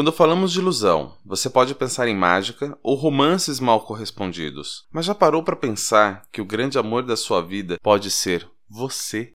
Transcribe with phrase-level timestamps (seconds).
[0.00, 4.86] Quando falamos de ilusão, você pode pensar em mágica ou romances mal correspondidos.
[4.90, 9.34] Mas já parou para pensar que o grande amor da sua vida pode ser você?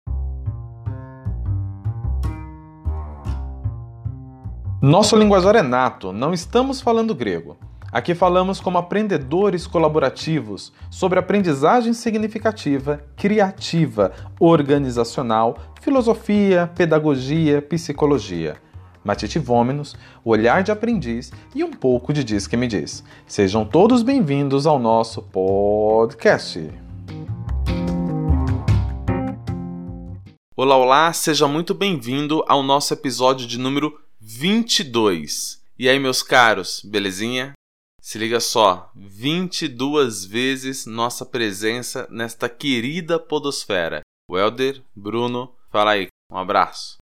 [4.82, 7.60] Nosso linguajar é nato, não estamos falando grego.
[7.92, 18.65] Aqui falamos como aprendedores colaborativos sobre aprendizagem significativa, criativa, organizacional, filosofia, pedagogia, psicologia.
[19.06, 23.04] Matite o olhar de aprendiz e um pouco de Diz que me diz.
[23.28, 26.60] Sejam todos bem-vindos ao nosso podcast.
[30.56, 35.64] Olá, olá, seja muito bem-vindo ao nosso episódio de número 22.
[35.78, 37.54] E aí, meus caros, belezinha?
[38.02, 44.02] Se liga só, 22 vezes nossa presença nesta querida podosfera.
[44.32, 46.98] Welder, Bruno, fala aí, um abraço.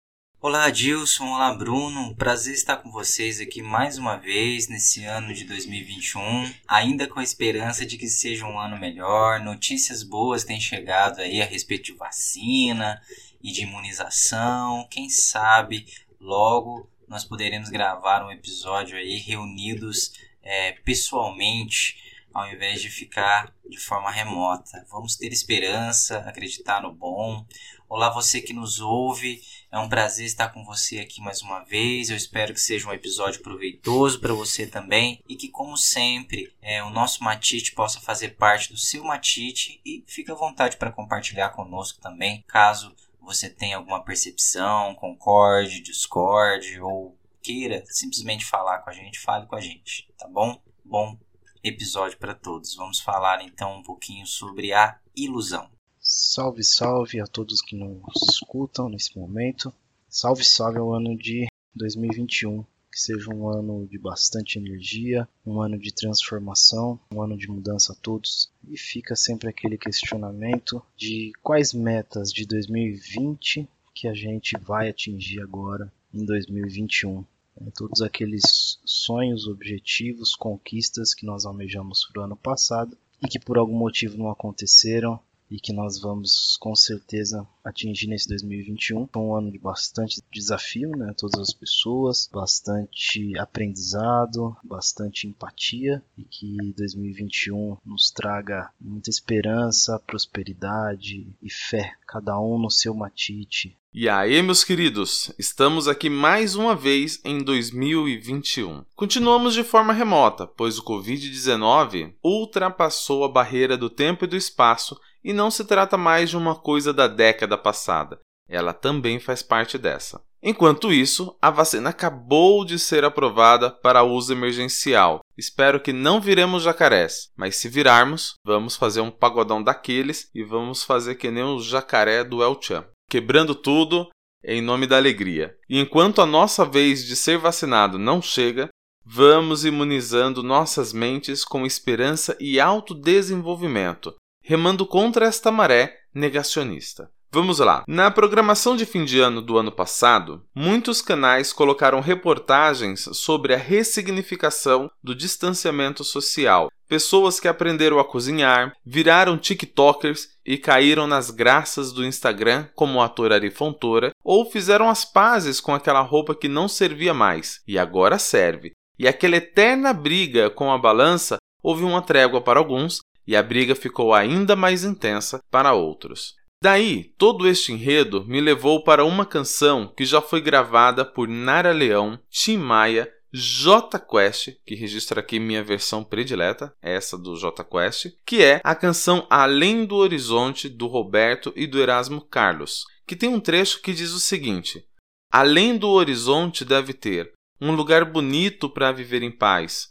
[0.45, 1.25] Olá, Dilson.
[1.25, 2.13] Olá, Bruno.
[2.15, 7.23] Prazer estar com vocês aqui mais uma vez nesse ano de 2021, ainda com a
[7.23, 9.39] esperança de que seja um ano melhor.
[9.39, 13.01] Notícias boas têm chegado aí a respeito de vacina
[13.41, 14.85] e de imunização.
[14.91, 15.85] Quem sabe
[16.19, 20.11] logo nós poderemos gravar um episódio aí reunidos
[20.43, 24.85] é, pessoalmente ao invés de ficar de forma remota.
[24.89, 27.45] Vamos ter esperança, acreditar no bom.
[27.87, 29.41] Olá, você que nos ouve.
[29.73, 32.11] É um prazer estar com você aqui mais uma vez.
[32.11, 36.83] Eu espero que seja um episódio proveitoso para você também e que, como sempre, é,
[36.83, 41.49] o nosso Matite possa fazer parte do seu Matite e fique à vontade para compartilhar
[41.49, 48.93] conosco também, caso você tenha alguma percepção, concorde, discorde ou queira simplesmente falar com a
[48.93, 50.61] gente, fale com a gente, tá bom?
[50.85, 51.17] Bom
[51.63, 52.75] episódio para todos.
[52.75, 55.72] Vamos falar então um pouquinho sobre a ilusão.
[56.15, 59.73] Salve, salve a todos que nos escutam nesse momento.
[60.07, 62.63] Salve, salve ao ano de 2021.
[62.91, 67.93] Que seja um ano de bastante energia, um ano de transformação, um ano de mudança
[67.93, 68.51] a todos.
[68.69, 75.41] E fica sempre aquele questionamento de quais metas de 2020 que a gente vai atingir
[75.41, 77.25] agora em 2021.
[77.59, 83.39] É, todos aqueles sonhos, objetivos, conquistas que nós almejamos para o ano passado e que
[83.39, 85.19] por algum motivo não aconteceram
[85.53, 89.05] e que nós vamos com certeza atingir nesse 2021.
[89.05, 91.13] Foi um ano de bastante desafio, né?
[91.15, 101.31] Todas as pessoas, bastante aprendizado, bastante empatia e que 2021 nos traga muita esperança, prosperidade
[101.39, 103.77] e fé, cada um no seu matite.
[103.95, 108.83] E aí, meus queridos, estamos aqui mais uma vez em 2021.
[108.95, 114.99] Continuamos de forma remota, pois o Covid-19 ultrapassou a barreira do tempo e do espaço
[115.23, 119.77] e não se trata mais de uma coisa da década passada, ela também faz parte
[119.77, 120.19] dessa.
[120.41, 125.19] Enquanto isso, a vacina acabou de ser aprovada para uso emergencial.
[125.37, 130.83] Espero que não viremos jacarés, mas se virarmos, vamos fazer um pagodão daqueles e vamos
[130.83, 134.09] fazer que nem o jacaré do El Chan, quebrando tudo
[134.43, 135.55] em nome da alegria.
[135.69, 138.69] E enquanto a nossa vez de ser vacinado não chega,
[139.05, 147.07] vamos imunizando nossas mentes com esperança e autodesenvolvimento, remando contra esta maré negacionista.
[147.33, 147.83] Vamos lá.
[147.87, 153.57] Na programação de fim de ano do ano passado, muitos canais colocaram reportagens sobre a
[153.57, 156.69] ressignificação do distanciamento social.
[156.87, 163.01] Pessoas que aprenderam a cozinhar, viraram TikTokers e caíram nas graças do Instagram, como o
[163.01, 167.79] ator Ari Fontoura, ou fizeram as pazes com aquela roupa que não servia mais e
[167.79, 168.73] agora serve.
[168.99, 173.73] E aquela eterna briga com a balança houve uma trégua para alguns e a briga
[173.73, 176.35] ficou ainda mais intensa para outros.
[176.63, 181.73] Daí, todo este enredo me levou para uma canção que já foi gravada por Nara
[181.73, 188.13] Leão, Tim Maia, J Quest, que registra aqui minha versão predileta, essa do J Quest,
[188.25, 193.27] que é a canção Além do Horizonte do Roberto e do Erasmo Carlos, que tem
[193.27, 194.85] um trecho que diz o seguinte:
[195.29, 199.89] Além do horizonte deve ter um lugar bonito para viver em paz,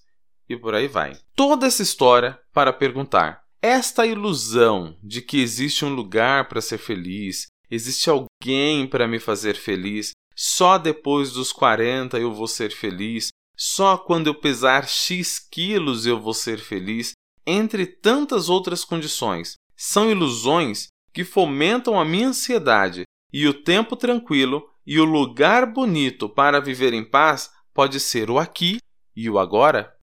[0.49, 1.19] e por aí vai.
[1.37, 7.47] Toda essa história para perguntar: esta ilusão de que existe um lugar para ser feliz,
[7.71, 13.97] existe alguém para me fazer feliz, só depois dos 40 eu vou ser feliz, só
[13.97, 17.13] quando eu pesar X quilos eu vou ser feliz,
[17.47, 24.69] entre tantas outras condições, são ilusões que fomentam a minha ansiedade e o tempo tranquilo
[24.85, 28.79] e o lugar bonito para viver em paz pode ser o aqui
[29.15, 29.95] e o agora.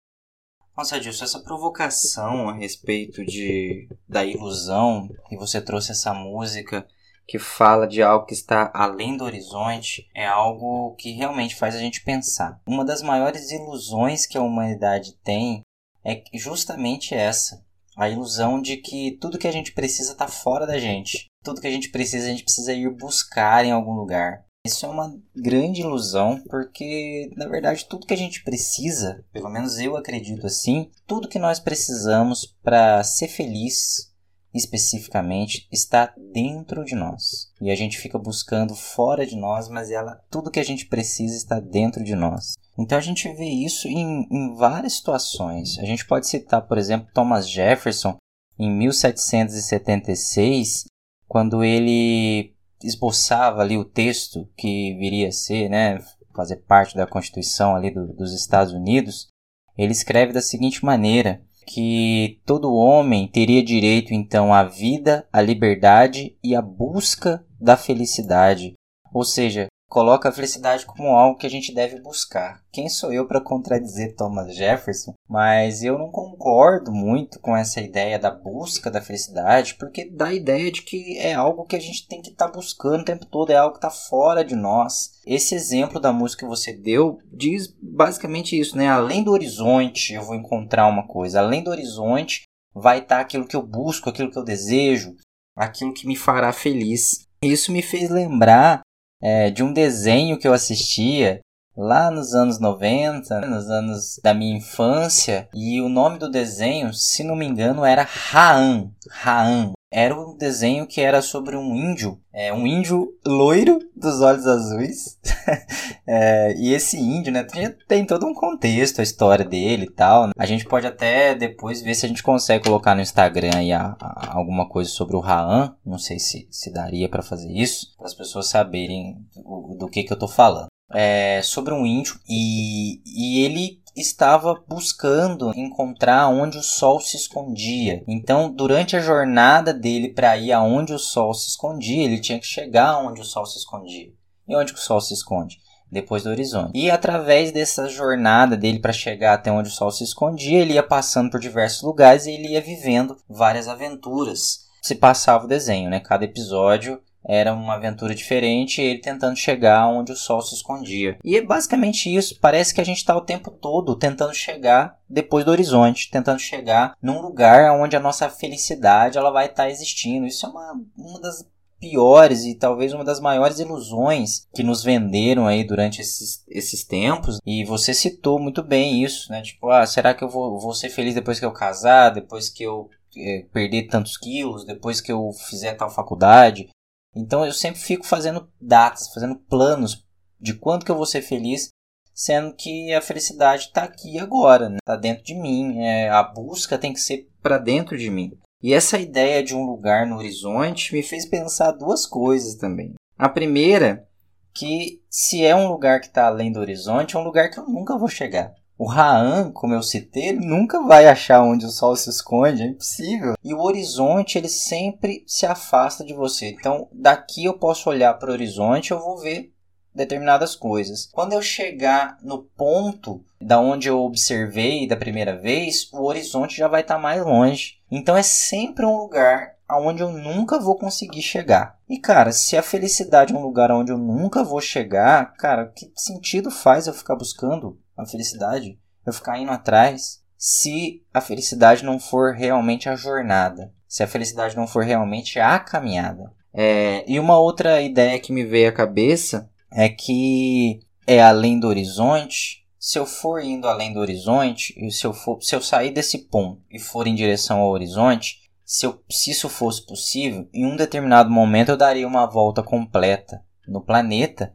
[0.78, 6.86] Nossa, Adilson, essa provocação a respeito de, da ilusão, e você trouxe essa música
[7.26, 11.80] que fala de algo que está além do horizonte, é algo que realmente faz a
[11.80, 12.60] gente pensar.
[12.64, 15.62] Uma das maiores ilusões que a humanidade tem
[16.04, 17.60] é justamente essa.
[17.96, 21.26] A ilusão de que tudo que a gente precisa está fora da gente.
[21.42, 24.44] Tudo que a gente precisa, a gente precisa ir buscar em algum lugar.
[24.68, 29.78] Isso é uma grande ilusão, porque na verdade tudo que a gente precisa, pelo menos
[29.78, 34.12] eu acredito assim, tudo que nós precisamos para ser feliz,
[34.54, 37.50] especificamente está dentro de nós.
[37.62, 41.34] E a gente fica buscando fora de nós, mas ela, tudo que a gente precisa
[41.34, 42.52] está dentro de nós.
[42.78, 45.78] Então a gente vê isso em, em várias situações.
[45.78, 48.18] A gente pode citar, por exemplo, Thomas Jefferson
[48.58, 50.84] em 1776,
[51.26, 55.98] quando ele esboçava ali o texto que viria a ser, né,
[56.34, 59.28] fazer parte da Constituição ali do, dos Estados Unidos,
[59.76, 66.36] ele escreve da seguinte maneira: que todo homem teria direito então à vida, à liberdade
[66.42, 68.72] e à busca da felicidade.
[69.12, 72.62] Ou seja, coloca a felicidade como algo que a gente deve buscar.
[72.70, 75.14] Quem sou eu para contradizer Thomas Jefferson?
[75.28, 80.34] Mas eu não concordo muito com essa ideia da busca da felicidade, porque dá a
[80.34, 83.24] ideia de que é algo que a gente tem que estar tá buscando o tempo
[83.24, 85.12] todo, é algo que está fora de nós.
[85.26, 88.88] Esse exemplo da música que você deu diz basicamente isso, né?
[88.88, 91.40] Além do horizonte, eu vou encontrar uma coisa.
[91.40, 92.42] Além do horizonte,
[92.74, 95.16] vai estar tá aquilo que eu busco, aquilo que eu desejo,
[95.56, 97.26] aquilo que me fará feliz.
[97.42, 98.82] Isso me fez lembrar
[99.22, 101.40] é, de um desenho que eu assistia
[101.76, 107.22] lá nos anos 90, nos anos da minha infância, e o nome do desenho, se
[107.22, 108.90] não me engano, era Raan.
[109.10, 109.72] Raan.
[109.90, 115.18] Era um desenho que era sobre um índio, é, um índio loiro dos olhos azuis.
[116.06, 120.30] é, e esse índio, né, tem, tem, todo um contexto, a história dele e tal.
[120.36, 123.96] A gente pode até depois ver se a gente consegue colocar no Instagram aí a,
[123.98, 125.74] a, alguma coisa sobre o Raan.
[125.84, 130.04] Não sei se, se daria para fazer isso, para as pessoas saberem do, do que,
[130.04, 130.68] que eu tô falando.
[130.92, 138.02] É, sobre um índio e, e ele estava buscando encontrar onde o sol se escondia.
[138.06, 142.46] Então, durante a jornada dele para ir aonde o sol se escondia, ele tinha que
[142.46, 144.12] chegar onde o sol se escondia.
[144.46, 145.58] E onde o sol se esconde?
[145.90, 146.72] Depois do horizonte.
[146.74, 150.82] E através dessa jornada dele para chegar até onde o sol se escondia, ele ia
[150.82, 154.66] passando por diversos lugares e ele ia vivendo várias aventuras.
[154.82, 156.00] Se passava o desenho, né?
[156.00, 161.18] Cada episódio era uma aventura diferente, ele tentando chegar onde o sol se escondia.
[161.24, 162.38] E é basicamente isso.
[162.40, 166.94] Parece que a gente está o tempo todo tentando chegar depois do horizonte, tentando chegar
[167.02, 170.26] num lugar onde a nossa felicidade ela vai estar tá existindo.
[170.26, 171.46] Isso é uma, uma das
[171.80, 177.38] piores e talvez uma das maiores ilusões que nos venderam aí durante esses, esses tempos.
[177.46, 179.42] E você citou muito bem isso, né?
[179.42, 182.62] Tipo, ah, será que eu vou, vou ser feliz depois que eu casar, depois que
[182.62, 186.68] eu é, perder tantos quilos, depois que eu fizer tal faculdade?
[187.14, 190.06] Então eu sempre fico fazendo datas, fazendo planos
[190.40, 191.70] de quanto que eu vou ser feliz,
[192.14, 194.78] sendo que a felicidade está aqui agora, está né?
[194.84, 195.80] Tá dentro de mim.
[195.80, 198.32] É, a busca tem que ser para dentro de mim.
[198.62, 202.94] E essa ideia de um lugar no horizonte me fez pensar duas coisas também.
[203.16, 204.08] A primeira,
[204.52, 207.68] que se é um lugar que está além do horizonte, é um lugar que eu
[207.68, 208.52] nunca vou chegar.
[208.78, 212.66] O Raan, como eu citei, ele nunca vai achar onde o sol se esconde, é
[212.66, 213.34] impossível.
[213.42, 216.50] E o horizonte, ele sempre se afasta de você.
[216.50, 219.52] Então, daqui eu posso olhar para o horizonte, eu vou ver
[219.92, 221.06] determinadas coisas.
[221.06, 226.68] Quando eu chegar no ponto da onde eu observei da primeira vez, o horizonte já
[226.68, 227.78] vai estar tá mais longe.
[227.90, 231.76] Então é sempre um lugar aonde eu nunca vou conseguir chegar.
[231.88, 235.90] E cara, se a felicidade é um lugar onde eu nunca vou chegar, cara, que
[235.96, 241.98] sentido faz eu ficar buscando a felicidade, eu ficar indo atrás, se a felicidade não
[241.98, 246.32] for realmente a jornada, se a felicidade não for realmente a caminhada.
[246.54, 251.66] É, e uma outra ideia que me veio à cabeça é que é além do
[251.66, 252.64] horizonte.
[252.78, 256.62] Se eu for indo além do horizonte, e se eu, se eu sair desse ponto
[256.70, 261.30] e for em direção ao horizonte, se, eu, se isso fosse possível, em um determinado
[261.30, 264.54] momento eu daria uma volta completa no planeta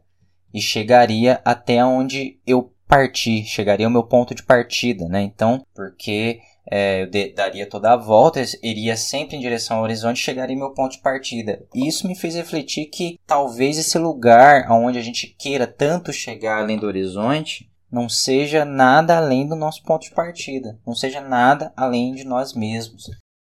[0.52, 5.20] e chegaria até onde eu partir, chegaria ao meu ponto de partida, né?
[5.22, 6.38] Então, porque
[6.70, 10.60] é, eu de, daria toda a volta, iria sempre em direção ao horizonte, chegaria ao
[10.60, 11.66] meu ponto de partida.
[11.74, 16.58] E isso me fez refletir que talvez esse lugar aonde a gente queira tanto chegar
[16.58, 21.72] além do horizonte não seja nada além do nosso ponto de partida, não seja nada
[21.76, 23.08] além de nós mesmos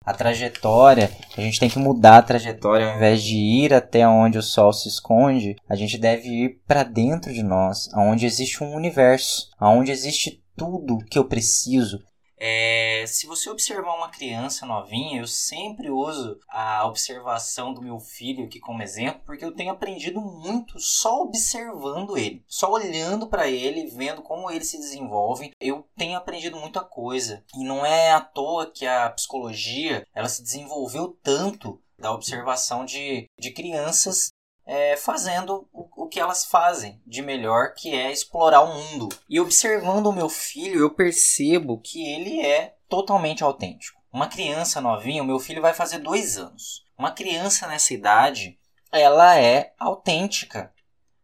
[0.09, 4.39] a trajetória, a gente tem que mudar a trajetória ao invés de ir até onde
[4.39, 8.73] o sol se esconde, a gente deve ir para dentro de nós, aonde existe um
[8.73, 11.99] universo, aonde existe tudo que eu preciso.
[12.39, 18.45] É, se você observar uma criança novinha, eu sempre uso a observação do meu filho
[18.45, 23.87] aqui como exemplo, porque eu tenho aprendido muito só observando ele, só olhando para ele,
[23.87, 25.51] vendo como ele se desenvolve.
[25.59, 30.41] Eu tenho aprendido muita coisa e não é à toa que a psicologia ela se
[30.41, 34.31] desenvolveu tanto da observação de, de crianças
[34.65, 39.09] é, fazendo o, que elas fazem de melhor, que é explorar o mundo.
[39.29, 43.99] E observando o meu filho, eu percebo que ele é totalmente autêntico.
[44.11, 46.83] Uma criança novinha, o meu filho vai fazer dois anos.
[46.97, 48.59] Uma criança nessa idade,
[48.91, 50.73] ela é autêntica.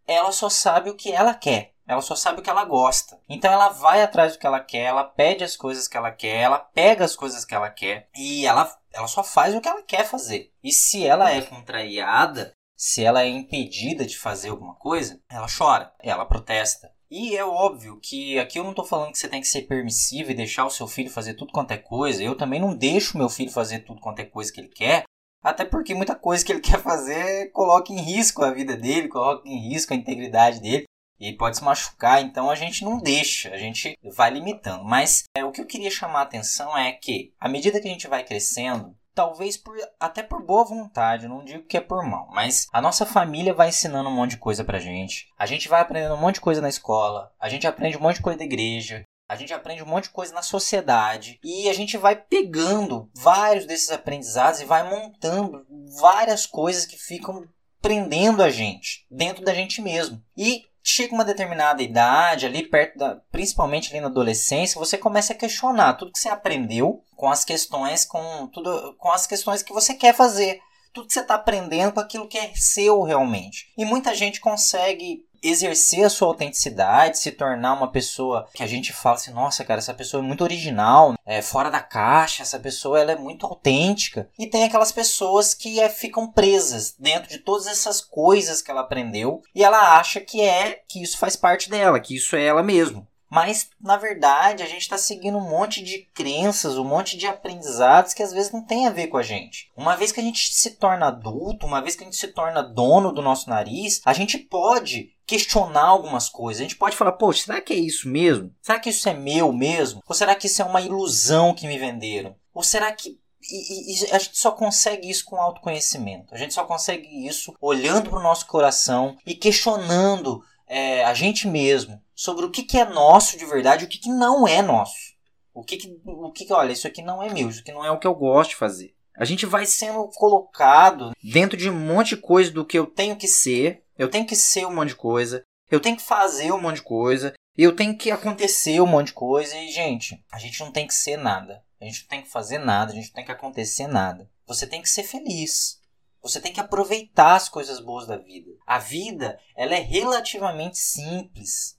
[0.07, 1.73] Ela só sabe o que ela quer.
[1.87, 3.19] Ela só sabe o que ela gosta.
[3.29, 6.41] Então ela vai atrás do que ela quer, ela pede as coisas que ela quer,
[6.41, 9.83] ela pega as coisas que ela quer e ela, ela só faz o que ela
[9.83, 10.51] quer fazer.
[10.63, 15.93] E se ela é contrariada, se ela é impedida de fazer alguma coisa, ela chora,
[16.01, 16.93] ela protesta.
[17.09, 20.31] E é óbvio que aqui eu não estou falando que você tem que ser permissivo
[20.31, 22.23] e deixar o seu filho fazer tudo quanto é coisa.
[22.23, 25.03] Eu também não deixo meu filho fazer tudo quanto é coisa que ele quer.
[25.41, 29.47] Até porque muita coisa que ele quer fazer coloca em risco a vida dele, coloca
[29.47, 30.85] em risco a integridade dele.
[31.17, 34.83] E ele pode se machucar, então a gente não deixa, a gente vai limitando.
[34.83, 37.91] Mas é, o que eu queria chamar a atenção é que, à medida que a
[37.91, 42.27] gente vai crescendo, talvez por, até por boa vontade, não digo que é por mal,
[42.31, 45.29] mas a nossa família vai ensinando um monte de coisa pra gente.
[45.39, 48.17] A gente vai aprendendo um monte de coisa na escola, a gente aprende um monte
[48.17, 51.73] de coisa da igreja, a gente aprende um monte de coisa na sociedade e a
[51.73, 55.65] gente vai pegando vários desses aprendizados e vai montando
[55.99, 57.47] várias coisas que ficam
[57.81, 60.21] prendendo a gente dentro da gente mesmo.
[60.37, 65.35] E chega uma determinada idade, ali perto da, principalmente ali na adolescência, você começa a
[65.35, 69.95] questionar tudo que você aprendeu com as questões, com tudo, com as questões que você
[69.95, 70.59] quer fazer.
[70.93, 73.73] Tudo que você está aprendendo com aquilo que é seu realmente.
[73.75, 78.93] E muita gente consegue exercer a sua autenticidade, se tornar uma pessoa que a gente
[78.93, 82.99] fala assim, nossa, cara, essa pessoa é muito original, é fora da caixa, essa pessoa
[82.99, 84.29] ela é muito autêntica.
[84.37, 88.81] E tem aquelas pessoas que é, ficam presas dentro de todas essas coisas que ela
[88.81, 92.63] aprendeu e ela acha que é que isso faz parte dela, que isso é ela
[92.63, 93.07] mesmo.
[93.29, 98.13] Mas, na verdade, a gente está seguindo um monte de crenças, um monte de aprendizados
[98.13, 99.71] que às vezes não tem a ver com a gente.
[99.75, 102.61] Uma vez que a gente se torna adulto, uma vez que a gente se torna
[102.61, 106.61] dono do nosso nariz, a gente pode questionar algumas coisas.
[106.61, 108.53] A gente pode falar, poxa, será que é isso mesmo?
[108.61, 110.03] Será que isso é meu mesmo?
[110.07, 112.35] Ou será que isso é uma ilusão que me venderam?
[112.53, 113.19] Ou será que
[113.51, 116.33] e, e, a gente só consegue isso com autoconhecimento.
[116.33, 121.47] A gente só consegue isso olhando para o nosso coração e questionando é, a gente
[121.47, 124.61] mesmo sobre o que, que é nosso de verdade e o que, que não é
[124.61, 125.13] nosso.
[125.53, 127.85] O que, que, o que, que, olha, isso aqui não é meu, isso aqui não
[127.85, 128.95] é o que eu gosto de fazer.
[129.17, 133.15] A gente vai sendo colocado dentro de um monte de coisa do que eu tenho
[133.15, 136.59] que ser, eu tenho que ser um monte de coisa, eu tenho que fazer um
[136.59, 140.59] monte de coisa, eu tenho que acontecer um monte de coisa, e, gente, a gente
[140.59, 141.63] não tem que ser nada.
[141.79, 144.29] A gente não tem que fazer nada, a gente não tem que acontecer nada.
[144.45, 145.79] Você tem que ser feliz.
[146.21, 148.51] Você tem que aproveitar as coisas boas da vida.
[148.65, 151.77] A vida, ela é relativamente simples.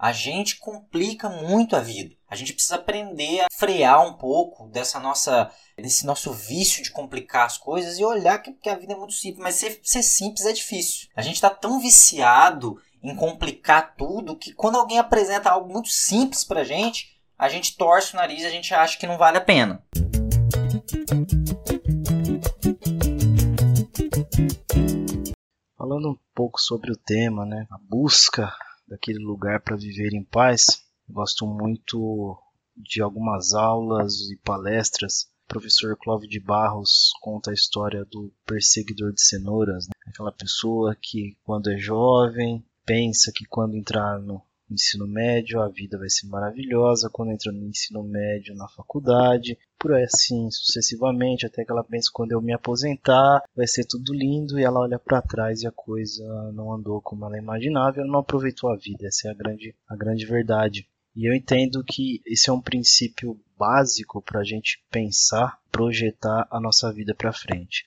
[0.00, 2.14] A gente complica muito a vida.
[2.28, 7.46] A gente precisa aprender a frear um pouco dessa nossa desse nosso vício de complicar
[7.46, 9.42] as coisas e olhar que, que a vida é muito simples.
[9.42, 11.08] Mas ser, ser simples é difícil.
[11.16, 16.44] A gente está tão viciado em complicar tudo que quando alguém apresenta algo muito simples
[16.44, 19.40] pra gente, a gente torce o nariz e a gente acha que não vale a
[19.40, 19.82] pena.
[25.76, 27.66] Falando um pouco sobre o tema, né?
[27.68, 28.52] A busca
[28.88, 30.82] daquele lugar para viver em paz.
[31.08, 32.36] Gosto muito
[32.76, 35.28] de algumas aulas e palestras.
[35.44, 39.92] O professor Clóvis de Barros conta a história do perseguidor de cenouras, né?
[40.06, 45.98] aquela pessoa que quando é jovem pensa que quando entrar no ensino médio a vida
[45.98, 51.70] vai ser maravilhosa, quando entra no ensino médio na faculdade, por assim sucessivamente, até que
[51.70, 55.62] ela pensa quando eu me aposentar vai ser tudo lindo e ela olha para trás
[55.62, 59.30] e a coisa não andou como ela imaginava, ela não aproveitou a vida, essa é
[59.30, 60.88] a grande, a grande verdade.
[61.14, 66.60] E eu entendo que esse é um princípio básico para a gente pensar, projetar a
[66.60, 67.86] nossa vida para frente.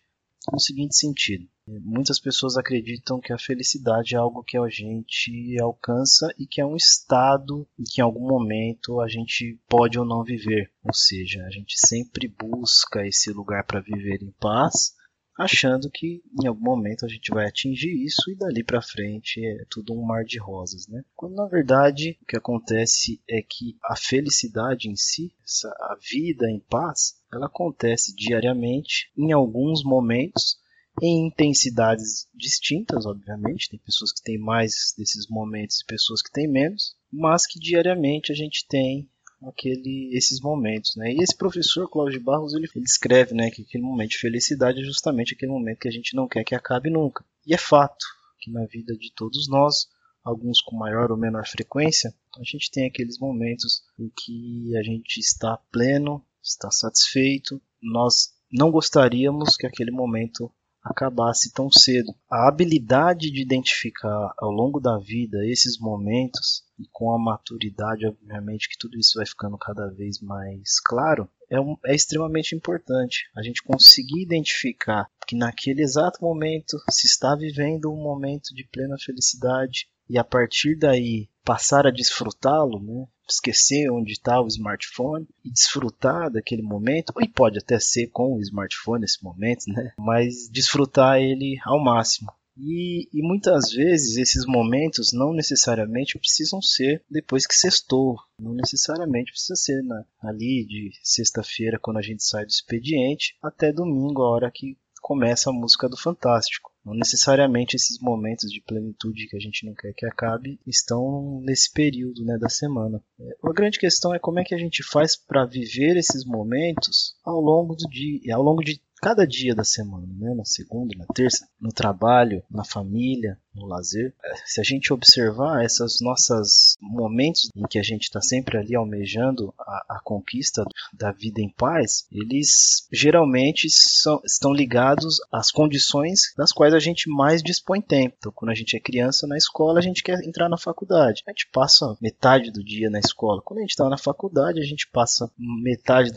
[0.51, 6.27] No seguinte sentido, Muitas pessoas acreditam que a felicidade é algo que a gente alcança
[6.37, 10.23] e que é um estado em que em algum momento a gente pode ou não
[10.23, 10.71] viver.
[10.83, 14.95] Ou seja, a gente sempre busca esse lugar para viver em paz,
[15.37, 19.63] achando que em algum momento a gente vai atingir isso e dali para frente é
[19.69, 21.03] tudo um mar de rosas, né?
[21.15, 26.49] Quando na verdade o que acontece é que a felicidade em si, essa, a vida
[26.49, 30.59] em paz, ela acontece diariamente em alguns momentos
[31.01, 33.69] em intensidades distintas, obviamente.
[33.69, 38.31] Tem pessoas que têm mais desses momentos e pessoas que têm menos, mas que diariamente
[38.31, 39.09] a gente tem
[39.43, 41.11] aquele, esses momentos, né?
[41.11, 44.79] E esse professor Cláudio de Barros ele, ele escreve, né, que aquele momento de felicidade
[44.79, 47.25] é justamente aquele momento que a gente não quer que acabe nunca.
[47.45, 48.05] E é fato
[48.39, 49.87] que na vida de todos nós,
[50.23, 55.19] alguns com maior ou menor frequência, a gente tem aqueles momentos em que a gente
[55.19, 57.59] está pleno, está satisfeito.
[57.81, 60.51] Nós não gostaríamos que aquele momento
[60.83, 62.13] acabasse tão cedo.
[62.29, 68.67] A habilidade de identificar ao longo da vida esses momentos e com a maturidade, obviamente,
[68.67, 73.29] que tudo isso vai ficando cada vez mais claro, é, um, é extremamente importante.
[73.35, 78.95] A gente conseguir identificar que naquele exato momento se está vivendo um momento de plena
[78.97, 83.07] felicidade e a partir daí passar a desfrutá-lo, né?
[83.29, 88.41] esquecer onde está o smartphone e desfrutar daquele momento, e pode até ser com o
[88.41, 89.93] smartphone nesse momento, né?
[89.97, 92.31] mas desfrutar ele ao máximo.
[92.57, 99.31] E, e, muitas vezes esses momentos não necessariamente precisam ser depois que sextou, não necessariamente
[99.31, 104.29] precisa ser na, ali de sexta-feira quando a gente sai do expediente até domingo, a
[104.29, 106.70] hora que começa a música do Fantástico.
[106.83, 111.71] Não necessariamente esses momentos de plenitude que a gente não quer que acabe estão nesse
[111.71, 113.01] período né, da semana.
[113.19, 117.15] É, a grande questão é como é que a gente faz para viver esses momentos
[117.23, 120.33] ao longo do dia, ao longo de cada dia da semana, né?
[120.35, 124.13] na segunda, na terça, no trabalho, na família, no lazer.
[124.23, 128.75] É, se a gente observar esses nossos momentos em que a gente está sempre ali
[128.75, 136.33] almejando a, a, conquista da vida em paz, eles geralmente são, estão ligados às condições
[136.37, 138.15] das quais a gente mais dispõe tempo.
[138.17, 141.23] Então, quando a gente é criança na escola, a gente quer entrar na faculdade.
[141.27, 143.41] A gente passa metade do dia na escola.
[143.41, 146.11] Quando a gente está na faculdade, a gente passa metade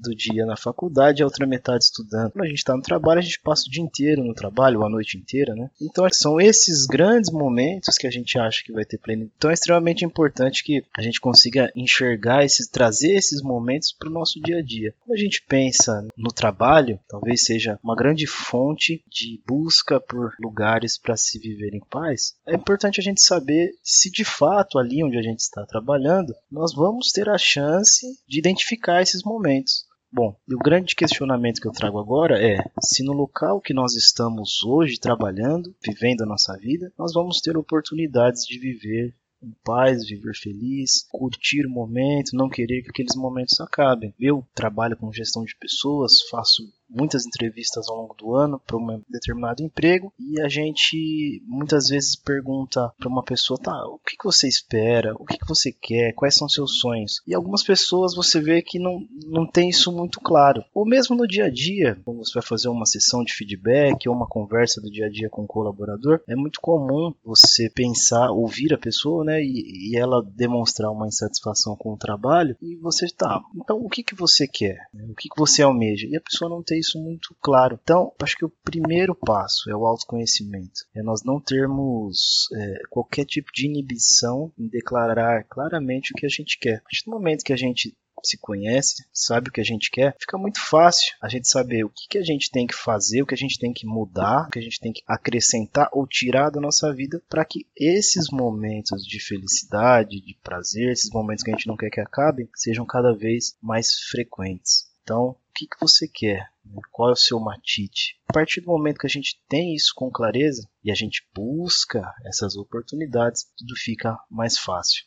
[0.00, 2.32] do dia na faculdade e a outra metade estudando.
[2.32, 4.86] Quando a gente está no trabalho, a gente passa o dia inteiro no trabalho, ou
[4.86, 5.70] a noite inteira, né?
[5.80, 9.32] Então, são esses esses grandes momentos que a gente acha que vai ter plenitude.
[9.36, 14.12] Então é extremamente importante que a gente consiga enxergar esses, trazer esses momentos para o
[14.12, 14.94] nosso dia a dia.
[15.00, 20.96] Quando a gente pensa no trabalho, talvez seja uma grande fonte de busca por lugares
[20.96, 22.34] para se viver em paz.
[22.46, 26.74] É importante a gente saber se de fato ali onde a gente está trabalhando, nós
[26.74, 29.87] vamos ter a chance de identificar esses momentos.
[30.10, 33.94] Bom, e o grande questionamento que eu trago agora é se no local que nós
[33.94, 40.06] estamos hoje trabalhando, vivendo a nossa vida, nós vamos ter oportunidades de viver em paz,
[40.06, 44.14] viver feliz, curtir o momento, não querer que aqueles momentos acabem.
[44.18, 49.02] Eu trabalho com gestão de pessoas, faço muitas entrevistas ao longo do ano para um
[49.08, 54.24] determinado emprego e a gente muitas vezes pergunta para uma pessoa, tá, o que, que
[54.24, 57.20] você espera, o que, que você quer, quais são seus sonhos?
[57.26, 60.64] E algumas pessoas você vê que não, não tem isso muito claro.
[60.74, 64.14] Ou mesmo no dia a dia, quando você vai fazer uma sessão de feedback ou
[64.14, 68.72] uma conversa do dia a dia com o colaborador, é muito comum você pensar, ouvir
[68.72, 73.40] a pessoa, né, e, e ela demonstrar uma insatisfação com o trabalho e você tá,
[73.54, 74.88] então o que, que você quer?
[75.10, 76.06] O que, que você almeja?
[76.08, 77.78] E a pessoa não tem isso muito claro.
[77.82, 80.86] Então, acho que o primeiro passo é o autoconhecimento.
[80.94, 86.30] É nós não termos é, qualquer tipo de inibição em declarar claramente o que a
[86.30, 86.76] gente quer.
[86.76, 90.14] A partir do momento que a gente se conhece, sabe o que a gente quer,
[90.18, 93.26] fica muito fácil a gente saber o que, que a gente tem que fazer, o
[93.26, 96.50] que a gente tem que mudar, o que a gente tem que acrescentar ou tirar
[96.50, 101.54] da nossa vida para que esses momentos de felicidade, de prazer, esses momentos que a
[101.54, 104.88] gente não quer que acabem, sejam cada vez mais frequentes.
[105.02, 106.48] Então, que, que você quer?
[106.92, 108.16] Qual é o seu matite?
[108.28, 112.02] A partir do momento que a gente tem isso com clareza e a gente busca
[112.24, 115.02] essas oportunidades, tudo fica mais fácil.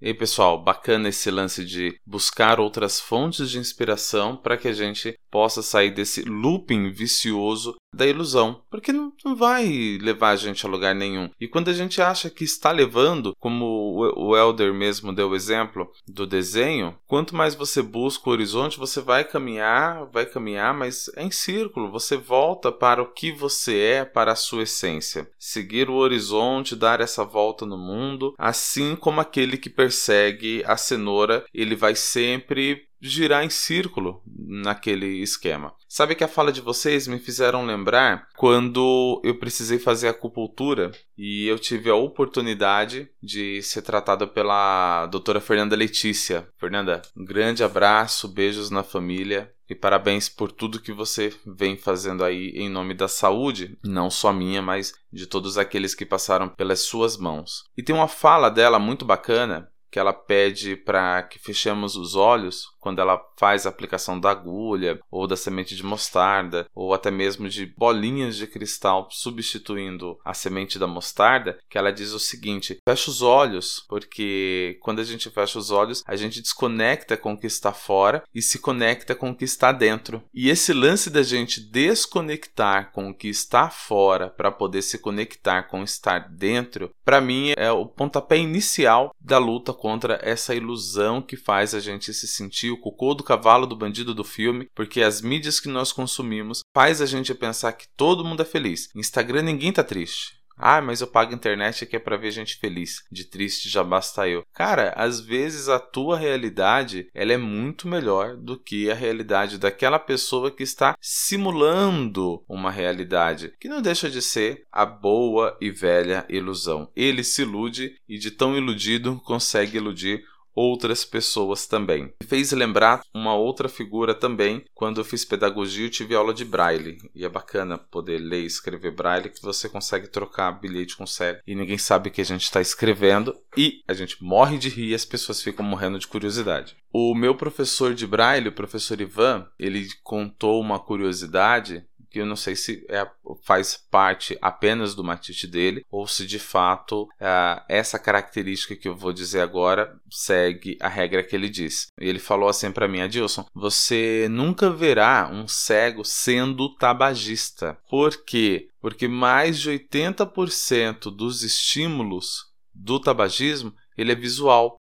[0.00, 4.72] E aí, pessoal, bacana esse lance de buscar outras fontes de inspiração para que a
[4.72, 10.64] gente possa sair desse looping vicioso da ilusão, porque não, não, vai levar a gente
[10.64, 11.28] a lugar nenhum.
[11.40, 15.34] E quando a gente acha que está levando, como o, o Elder mesmo deu o
[15.34, 21.10] exemplo do desenho, quanto mais você busca o horizonte, você vai caminhar, vai caminhar, mas
[21.16, 25.28] é em círculo, você volta para o que você é, para a sua essência.
[25.38, 31.44] Seguir o horizonte, dar essa volta no mundo, assim como aquele que persegue a cenoura,
[31.52, 35.74] ele vai sempre girar em círculo naquele esquema.
[35.88, 41.46] Sabe que a fala de vocês me fizeram lembrar quando eu precisei fazer acupuntura e
[41.46, 46.48] eu tive a oportunidade de ser tratada pela doutora Fernanda Letícia.
[46.58, 52.24] Fernanda, um grande abraço, beijos na família e parabéns por tudo que você vem fazendo
[52.24, 56.80] aí em nome da saúde, não só minha, mas de todos aqueles que passaram pelas
[56.80, 57.64] suas mãos.
[57.76, 62.66] E tem uma fala dela muito bacana que ela pede para que fechemos os olhos
[62.80, 67.48] quando ela faz a aplicação da agulha, ou da semente de mostarda, ou até mesmo
[67.48, 73.10] de bolinhas de cristal substituindo a semente da mostarda, que ela diz o seguinte: fecha
[73.10, 77.46] os olhos, porque quando a gente fecha os olhos, a gente desconecta com o que
[77.46, 80.22] está fora e se conecta com o que está dentro.
[80.32, 85.64] E esse lance da gente desconectar com o que está fora para poder se conectar
[85.64, 91.20] com o estar dentro, para mim é o pontapé inicial da luta contra essa ilusão
[91.20, 95.02] que faz a gente se sentir o cocô do cavalo do bandido do filme, porque
[95.02, 98.88] as mídias que nós consumimos faz a gente pensar que todo mundo é feliz.
[98.94, 100.40] Instagram ninguém tá triste.
[100.62, 103.02] Ah, mas eu pago internet aqui é para ver gente feliz.
[103.10, 104.42] De triste já basta eu.
[104.52, 109.98] Cara, às vezes a tua realidade ela é muito melhor do que a realidade daquela
[109.98, 116.26] pessoa que está simulando uma realidade, que não deixa de ser a boa e velha
[116.28, 116.90] ilusão.
[116.94, 120.22] Ele se ilude e de tão iludido consegue iludir
[120.60, 122.12] outras pessoas também.
[122.20, 126.44] Me fez lembrar uma outra figura também, quando eu fiz pedagogia eu tive aula de
[126.44, 131.06] braille, e é bacana poder ler e escrever braille que você consegue trocar bilhete com
[131.06, 134.90] série e ninguém sabe que a gente está escrevendo e a gente morre de rir
[134.90, 136.76] e as pessoas ficam morrendo de curiosidade.
[136.92, 142.36] O meu professor de braille, o professor Ivan, ele contou uma curiosidade que eu não
[142.36, 143.08] sei se é,
[143.44, 148.96] faz parte apenas do matite dele ou se de fato é, essa característica que eu
[148.96, 151.88] vou dizer agora segue a regra que ele diz.
[151.98, 157.78] Ele falou assim para mim, Adilson, você nunca verá um cego sendo tabagista.
[157.88, 158.68] Por quê?
[158.80, 164.79] Porque mais de 80% dos estímulos do tabagismo ele é visual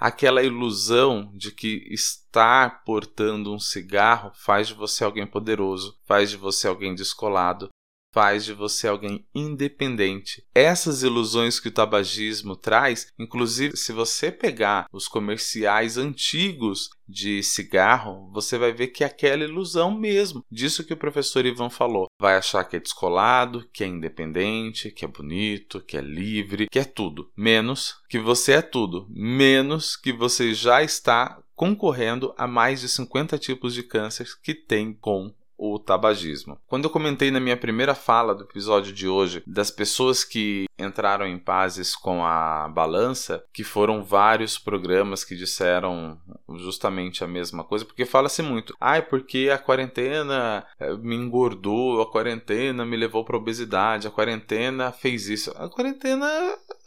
[0.00, 6.38] aquela ilusão de que estar portando um cigarro faz de você alguém poderoso, faz de
[6.38, 7.68] você alguém descolado,
[8.12, 10.44] faz de você alguém independente.
[10.54, 18.30] Essas ilusões que o tabagismo traz, inclusive se você pegar os comerciais antigos de cigarro,
[18.32, 22.06] você vai ver que é aquela ilusão mesmo, disso que o professor Ivan falou.
[22.20, 26.78] Vai achar que é descolado, que é independente, que é bonito, que é livre, que
[26.78, 32.80] é tudo, menos que você é tudo, menos que você já está concorrendo a mais
[32.80, 36.58] de 50 tipos de câncer que tem com o tabagismo.
[36.66, 41.26] Quando eu comentei na minha primeira fala do episódio de hoje das pessoas que entraram
[41.26, 46.18] em pazes com a balança, que foram vários programas que disseram
[46.56, 52.00] justamente a mesma coisa, porque fala-se muito, ai, ah, porque a quarentena eh, me engordou,
[52.00, 55.52] a quarentena me levou para obesidade, a quarentena fez isso.
[55.56, 56.26] A quarentena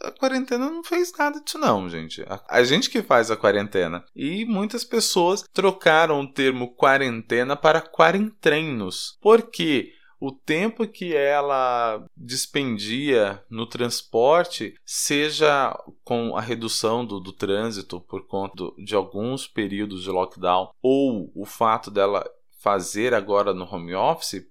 [0.02, 2.22] a quarentena não fez nada disso não, gente.
[2.28, 4.04] A, a, gente que faz a quarentena.
[4.14, 8.63] E muitas pessoas trocaram o termo quarentena para quarentrenos.
[9.20, 9.92] Por quê?
[10.20, 18.26] o tempo que ela dispendia no transporte, seja com a redução do, do trânsito por
[18.26, 22.24] conta do, de alguns períodos de lockdown, ou o fato dela
[22.62, 24.46] fazer agora no home office,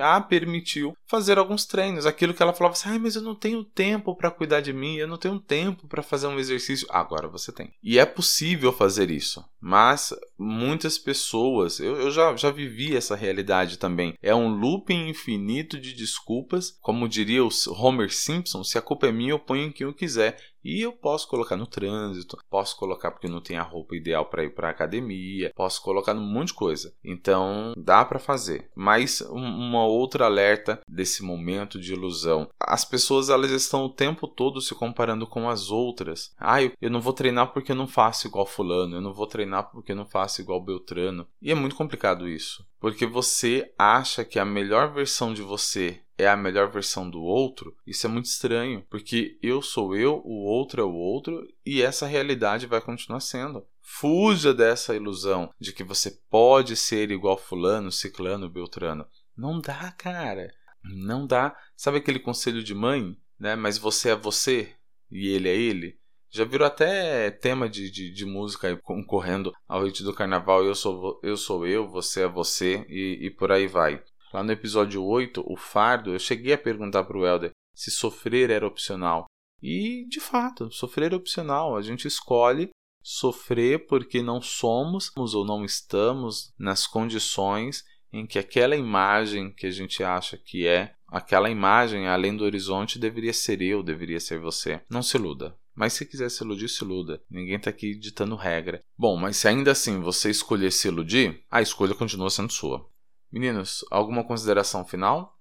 [0.00, 2.06] a permitiu fazer alguns treinos.
[2.06, 4.96] Aquilo que ela falava assim: ah, mas eu não tenho tempo para cuidar de mim,
[4.96, 6.86] eu não tenho tempo para fazer um exercício.
[6.90, 7.72] Agora você tem.
[7.82, 13.78] E é possível fazer isso, mas muitas pessoas, eu, eu já, já vivi essa realidade
[13.78, 14.14] também.
[14.22, 19.12] É um looping infinito de desculpas, como diria o Homer Simpson: se a culpa é
[19.12, 20.36] minha, eu ponho em quem eu quiser.
[20.64, 24.44] E eu posso colocar no trânsito, posso colocar porque não tem a roupa ideal para
[24.44, 26.94] ir para academia, posso colocar num monte de coisa.
[27.04, 28.70] Então dá para fazer.
[28.74, 32.48] Mas uma outra alerta desse momento de ilusão.
[32.58, 36.32] As pessoas elas estão o tempo todo se comparando com as outras.
[36.38, 39.26] Ah, eu, eu não vou treinar porque eu não faço igual fulano, eu não vou
[39.26, 41.26] treinar porque eu não faço igual Beltrano.
[41.40, 46.28] E é muito complicado isso, porque você acha que a melhor versão de você é
[46.28, 50.80] a melhor versão do outro, isso é muito estranho, porque eu sou eu, o outro
[50.80, 53.66] é o outro e essa realidade vai continuar sendo.
[53.80, 59.06] Fuja dessa ilusão de que você pode ser igual fulano, ciclano, beltrano.
[59.36, 60.52] Não dá, cara.
[60.82, 61.56] Não dá.
[61.76, 63.56] Sabe aquele conselho de mãe, né?
[63.56, 64.74] Mas você é você
[65.10, 65.98] e ele é ele.
[66.34, 70.64] Já virou até tema de, de, de música concorrendo ao hit do carnaval.
[70.64, 74.02] Eu sou eu, sou eu você é você e, e por aí vai.
[74.32, 78.50] Lá no episódio 8, o fardo, eu cheguei a perguntar para o Helder se sofrer
[78.50, 79.26] era opcional.
[79.62, 81.76] E, de fato, sofrer é opcional.
[81.76, 82.70] A gente escolhe
[83.00, 89.70] sofrer porque não somos ou não estamos nas condições em que aquela imagem que a
[89.70, 94.82] gente acha que é, aquela imagem além do horizonte deveria ser eu, deveria ser você.
[94.90, 95.56] Não se iluda.
[95.74, 97.22] Mas se quiser se iludir, se iluda.
[97.28, 98.84] Ninguém está aqui ditando regra.
[98.96, 102.88] Bom, mas se ainda assim você escolher se iludir, a escolha continua sendo sua.
[103.30, 105.36] Meninos, alguma consideração final?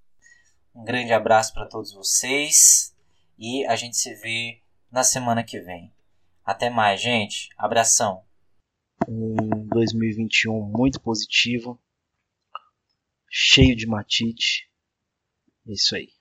[0.74, 2.96] Um grande abraço para todos vocês
[3.38, 5.94] e a gente se vê na semana que vem.
[6.44, 7.50] Até mais, gente.
[7.58, 8.24] Abração.
[9.08, 11.80] um 2021 muito positivo,
[13.30, 14.70] cheio de matite.
[15.68, 16.13] É isso aí.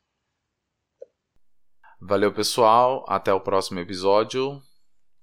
[2.12, 3.06] Valeu, pessoal.
[3.08, 4.60] Até o próximo episódio.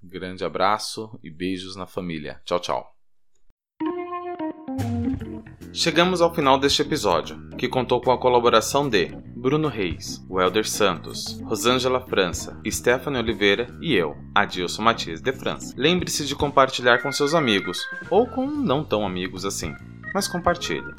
[0.02, 2.42] Grande abraço e beijos na família.
[2.44, 2.96] Tchau, tchau.
[5.72, 9.06] Chegamos ao final deste episódio, que contou com a colaboração de
[9.38, 15.76] Bruno Reis, Welder Santos, Rosângela França, Stephanie Oliveira e eu, Adilson Matias de França.
[15.78, 19.76] Lembre-se de compartilhar com seus amigos, ou com não tão amigos assim,
[20.12, 20.92] mas compartilhe.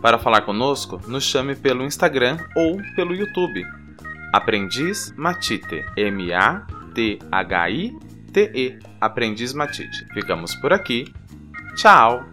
[0.00, 3.66] Para falar conosco, nos chame pelo Instagram ou pelo YouTube.
[4.32, 6.68] Aprendiz Matite, M-A-T-H-I-T-E,
[9.00, 10.06] Aprendiz Matite.
[10.14, 11.12] Ficamos por aqui.
[11.76, 12.24] Tchau!